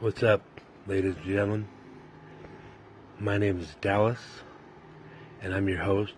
What's 0.00 0.22
up, 0.22 0.40
ladies 0.86 1.14
and 1.16 1.26
gentlemen? 1.26 1.68
My 3.18 3.36
name 3.36 3.60
is 3.60 3.76
Dallas, 3.82 4.18
and 5.42 5.52
I'm 5.52 5.68
your 5.68 5.82
host 5.82 6.14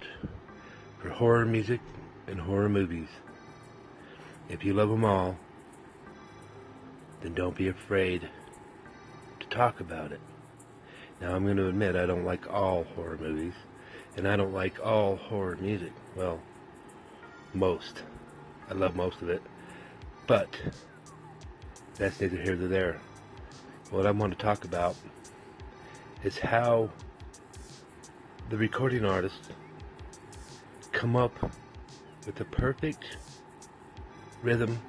for 1.00 1.08
horror 1.08 1.44
music 1.44 1.80
and 2.28 2.38
horror 2.38 2.68
movies. 2.68 3.08
If 4.48 4.64
you 4.64 4.72
love 4.72 4.88
them 4.88 5.04
all, 5.04 5.36
then 7.22 7.34
don't 7.34 7.56
be 7.56 7.66
afraid 7.66 8.28
to 9.40 9.46
talk 9.48 9.80
about 9.80 10.12
it. 10.12 10.20
Now, 11.20 11.34
I'm 11.34 11.42
going 11.42 11.56
to 11.56 11.66
admit 11.66 11.96
I 11.96 12.06
don't 12.06 12.24
like 12.24 12.48
all 12.48 12.84
horror 12.94 13.18
movies, 13.20 13.54
and 14.16 14.28
I 14.28 14.36
don't 14.36 14.54
like 14.54 14.78
all 14.78 15.16
horror 15.16 15.58
music. 15.60 15.92
Well, 16.14 16.40
most. 17.52 18.04
I 18.70 18.74
love 18.74 18.94
most 18.94 19.20
of 19.22 19.28
it. 19.28 19.42
But, 20.28 20.56
that's 21.96 22.20
neither 22.20 22.36
here 22.36 22.54
nor 22.54 22.68
there. 22.68 23.00
What 23.92 24.06
I 24.06 24.10
want 24.10 24.32
to 24.32 24.42
talk 24.42 24.64
about 24.64 24.96
is 26.24 26.38
how 26.38 26.88
the 28.48 28.56
recording 28.56 29.04
artists 29.04 29.50
come 30.92 31.14
up 31.14 31.34
with 32.24 32.36
the 32.36 32.46
perfect 32.46 33.18
rhythm, 34.42 34.80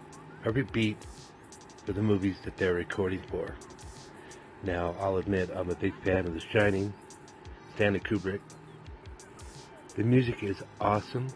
perfect 0.41 0.71
beat 0.71 0.95
for 1.85 1.91
the 1.91 2.01
movies 2.01 2.37
that 2.45 2.55
they're 2.55 2.75
recording 2.75 3.21
for. 3.29 3.53
Now, 4.63 4.95
I'll 5.01 5.17
admit 5.17 5.49
I'm 5.53 5.69
a 5.69 5.75
big 5.75 5.93
fan 6.05 6.25
of 6.25 6.33
The 6.33 6.39
Shining, 6.39 6.93
Stanley 7.75 7.99
Kubrick. 7.99 8.39
The 9.97 10.03
music 10.03 10.43
is 10.43 10.63
awesome. 10.79 11.27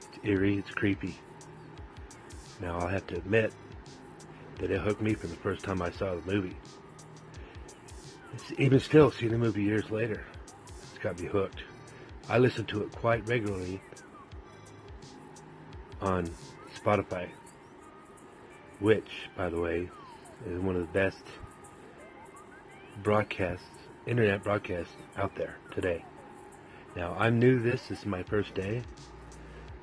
It's 0.00 0.18
eerie, 0.22 0.58
it's 0.58 0.70
creepy. 0.70 1.18
Now, 2.60 2.78
I'll 2.78 2.88
have 2.88 3.06
to 3.06 3.16
admit 3.16 3.54
that 4.58 4.70
it 4.70 4.80
hooked 4.80 5.02
me 5.02 5.14
from 5.14 5.30
the 5.30 5.36
first 5.36 5.64
time 5.64 5.82
I 5.82 5.90
saw 5.90 6.14
the 6.14 6.32
movie. 6.32 6.56
It's, 8.34 8.52
even 8.58 8.80
still, 8.80 9.10
seeing 9.10 9.32
the 9.32 9.38
movie 9.38 9.62
years 9.62 9.90
later, 9.90 10.24
it's 10.90 10.98
got 11.02 11.20
me 11.20 11.26
hooked. 11.26 11.62
I 12.28 12.38
listen 12.38 12.64
to 12.66 12.82
it 12.82 12.92
quite 12.92 13.26
regularly 13.28 13.80
on 16.00 16.28
Spotify, 16.74 17.28
which, 18.80 19.08
by 19.36 19.48
the 19.48 19.60
way, 19.60 19.88
is 20.46 20.60
one 20.60 20.76
of 20.76 20.82
the 20.82 20.92
best 20.92 21.22
broadcasts, 23.02 23.64
internet 24.06 24.42
broadcasts 24.42 24.94
out 25.16 25.34
there 25.36 25.56
today. 25.70 26.04
Now, 26.94 27.14
I'm 27.18 27.38
new 27.38 27.58
this. 27.58 27.88
This 27.88 28.00
is 28.00 28.06
my 28.06 28.22
first 28.22 28.54
day. 28.54 28.82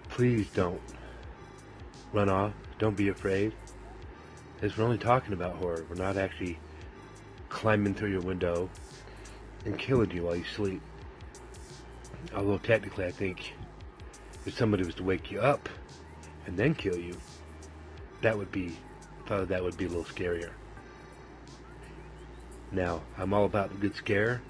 Please 0.09 0.47
don't 0.53 0.81
run 2.11 2.29
off. 2.29 2.53
Don't 2.79 2.97
be 2.97 3.09
afraid. 3.09 3.53
Because 4.63 4.77
we're 4.77 4.85
only 4.85 4.97
talking 4.97 5.33
about 5.33 5.57
horror. 5.57 5.85
We're 5.89 5.97
not 5.97 6.15
actually 6.15 6.57
climbing 7.49 7.95
through 7.95 8.11
your 8.11 8.21
window 8.21 8.69
and 9.65 9.77
killing 9.77 10.09
you 10.11 10.23
while 10.23 10.37
you 10.37 10.45
sleep. 10.45 10.81
Although 12.33 12.59
technically 12.59 13.03
I 13.03 13.11
think 13.11 13.55
if 14.45 14.57
somebody 14.57 14.85
was 14.85 14.95
to 14.95 15.03
wake 15.03 15.31
you 15.31 15.41
up 15.41 15.67
and 16.45 16.55
then 16.55 16.75
kill 16.75 16.95
you, 16.95 17.17
that 18.21 18.37
would 18.37 18.53
be, 18.53 18.77
thought 19.25 19.49
that 19.49 19.61
would 19.61 19.75
be 19.75 19.83
a 19.83 19.89
little 19.89 20.05
scarier. 20.05 20.51
Now, 22.71 23.01
I'm 23.17 23.33
all 23.33 23.43
about 23.43 23.69
the 23.69 23.75
good 23.75 23.97
scare, 23.97 24.41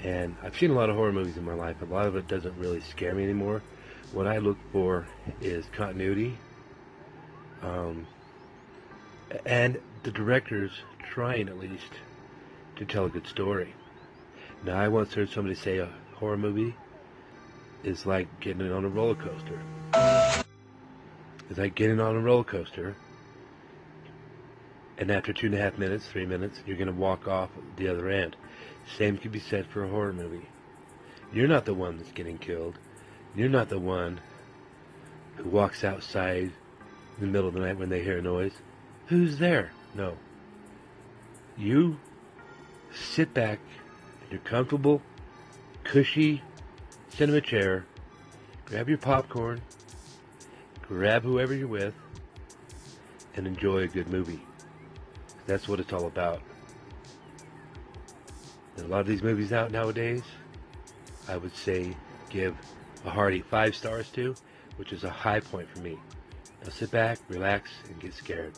and 0.00 0.34
I've 0.42 0.58
seen 0.58 0.72
a 0.72 0.74
lot 0.74 0.90
of 0.90 0.96
horror 0.96 1.12
movies 1.12 1.36
in 1.36 1.44
my 1.44 1.54
life. 1.54 1.80
A 1.82 1.84
lot 1.84 2.06
of 2.06 2.16
it 2.16 2.26
doesn't 2.26 2.58
really 2.58 2.80
scare 2.80 3.14
me 3.14 3.22
anymore. 3.22 3.62
What 4.10 4.26
I 4.26 4.38
look 4.38 4.58
for 4.72 5.06
is 5.40 5.66
continuity, 5.66 6.36
um, 7.62 8.08
and 9.46 9.80
the 10.02 10.10
director's 10.10 10.72
trying 11.10 11.48
at 11.48 11.58
least 11.58 11.92
to 12.76 12.84
tell 12.84 13.06
a 13.06 13.10
good 13.10 13.26
story. 13.26 13.74
Now, 14.64 14.78
I 14.78 14.88
once 14.88 15.14
heard 15.14 15.30
somebody 15.30 15.54
say 15.54 15.78
a 15.78 15.88
horror 16.14 16.36
movie 16.36 16.74
is 17.84 18.06
like 18.06 18.28
getting 18.40 18.70
on 18.70 18.84
a 18.84 18.88
roller 18.88 19.14
coaster. 19.14 19.60
It's 21.50 21.58
like 21.58 21.74
getting 21.74 22.00
on 22.00 22.16
a 22.16 22.20
roller 22.20 22.44
coaster, 22.44 22.96
and 24.98 25.10
after 25.10 25.32
two 25.32 25.46
and 25.46 25.54
a 25.54 25.58
half 25.58 25.78
minutes, 25.78 26.06
three 26.06 26.26
minutes, 26.26 26.60
you're 26.64 26.76
going 26.76 26.86
to 26.86 26.94
walk 26.94 27.26
off 27.26 27.50
the 27.76 27.88
other 27.88 28.08
end. 28.08 28.36
Same 28.96 29.18
can 29.18 29.30
be 29.30 29.40
said 29.40 29.66
for 29.66 29.84
a 29.84 29.88
horror 29.88 30.12
movie. 30.12 30.48
You're 31.32 31.48
not 31.48 31.64
the 31.64 31.74
one 31.74 31.98
that's 31.98 32.12
getting 32.12 32.38
killed. 32.38 32.78
You're 33.34 33.48
not 33.48 33.68
the 33.68 33.78
one 33.78 34.20
who 35.36 35.48
walks 35.48 35.82
outside 35.82 36.52
in 37.18 37.20
the 37.20 37.26
middle 37.26 37.48
of 37.48 37.54
the 37.54 37.60
night 37.60 37.78
when 37.78 37.88
they 37.88 38.02
hear 38.02 38.18
a 38.18 38.22
noise. 38.22 38.52
Who's 39.06 39.38
there? 39.38 39.72
No. 39.94 40.16
You 41.56 41.98
sit 42.92 43.34
back 43.34 43.58
in 44.24 44.30
your 44.30 44.40
comfortable, 44.40 45.02
cushy 45.84 46.42
cinema 47.10 47.40
chair, 47.40 47.84
grab 48.64 48.88
your 48.88 48.98
popcorn, 48.98 49.60
grab 50.80 51.22
whoever 51.22 51.54
you're 51.54 51.68
with, 51.68 51.94
and 53.34 53.46
enjoy 53.46 53.78
a 53.78 53.88
good 53.88 54.08
movie. 54.08 54.42
That's 55.46 55.68
what 55.68 55.80
it's 55.80 55.92
all 55.92 56.06
about. 56.06 56.40
And 58.76 58.86
a 58.86 58.88
lot 58.88 59.00
of 59.00 59.06
these 59.06 59.22
movies 59.22 59.52
out 59.52 59.70
nowadays, 59.70 60.22
I 61.28 61.36
would 61.36 61.54
say 61.54 61.94
give 62.30 62.56
a 63.04 63.10
hearty 63.10 63.42
five 63.42 63.74
stars 63.74 64.08
to, 64.10 64.34
which 64.76 64.92
is 64.92 65.04
a 65.04 65.10
high 65.10 65.40
point 65.40 65.68
for 65.68 65.80
me. 65.80 65.98
Now 66.62 66.70
sit 66.70 66.90
back, 66.90 67.18
relax, 67.28 67.70
and 67.88 68.00
get 68.00 68.14
scared. 68.14 68.54